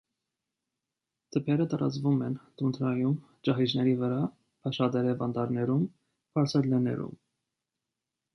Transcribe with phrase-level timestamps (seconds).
[1.35, 3.13] Թփերը տարածված են տունդրայում,
[3.49, 4.17] ճահիճների վրա,
[4.65, 5.85] փշատերև անտառներում,
[6.39, 7.15] բարձր լեռներում։